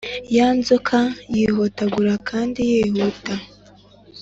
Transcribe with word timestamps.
ya 0.35 0.47
nzoka 0.57 0.97
yihotagura 1.35 2.13
kandi 2.29 2.61
yihuta, 2.71 3.33